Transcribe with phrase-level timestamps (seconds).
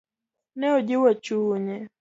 [0.59, 1.77] Ne ojiwo chunye.